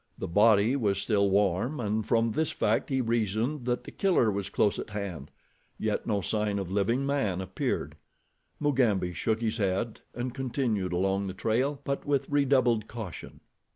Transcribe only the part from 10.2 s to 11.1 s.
continued